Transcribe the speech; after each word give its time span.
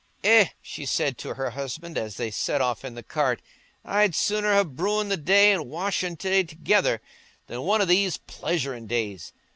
"Eh!" 0.23 0.45
she 0.63 0.83
said 0.83 1.15
to 1.19 1.35
her 1.35 1.51
husband, 1.51 1.95
as 1.95 2.17
they 2.17 2.31
set 2.31 2.59
off 2.59 2.83
in 2.83 2.95
the 2.95 3.03
cart, 3.03 3.39
"I'd 3.85 4.15
sooner 4.15 4.59
ha' 4.59 4.65
brewin' 4.65 5.09
day 5.23 5.51
and 5.53 5.69
washin' 5.69 6.15
day 6.15 6.41
together 6.41 7.01
than 7.45 7.61
one 7.61 7.83
o' 7.83 7.85
these 7.85 8.17
pleasurin' 8.17 8.87
days. 8.87 9.31